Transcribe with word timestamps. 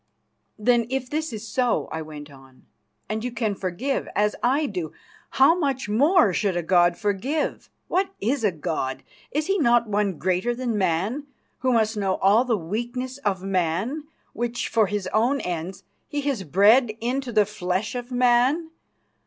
"Then, 0.57 0.87
if 0.89 1.11
this 1.11 1.31
is 1.31 1.47
so," 1.47 1.87
I 1.91 2.01
went 2.01 2.31
on, 2.31 2.65
"and 3.07 3.23
you 3.23 3.31
can 3.31 3.53
forgive, 3.53 4.09
as 4.15 4.35
I 4.41 4.65
do, 4.65 4.93
how 5.37 5.53
much 5.53 5.87
more 5.87 6.33
should 6.33 6.57
a 6.57 6.63
god 6.63 6.97
forgive? 6.97 7.69
What 7.87 8.09
is 8.19 8.43
a 8.43 8.51
god? 8.51 9.03
Is 9.29 9.45
he 9.45 9.59
not 9.59 9.87
one 9.87 10.17
greater 10.17 10.55
than 10.55 10.75
man, 10.75 11.27
who 11.59 11.71
must 11.73 11.97
know 11.97 12.15
all 12.15 12.43
the 12.45 12.57
weakness 12.57 13.19
of 13.19 13.43
man, 13.43 14.05
which, 14.33 14.69
for 14.69 14.87
his 14.87 15.05
own 15.13 15.39
ends, 15.41 15.83
he 16.07 16.21
has 16.21 16.45
bred 16.45 16.93
into 16.99 17.31
the 17.31 17.45
flesh 17.45 17.93
of 17.93 18.09
man? 18.11 18.71